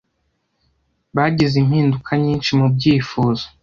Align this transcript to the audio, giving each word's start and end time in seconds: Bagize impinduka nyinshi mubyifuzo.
Bagize 1.15 1.55
impinduka 1.63 2.11
nyinshi 2.23 2.49
mubyifuzo. 2.59 3.45